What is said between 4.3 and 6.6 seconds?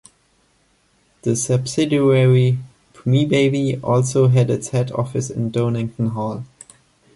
its head office in Donington Hall.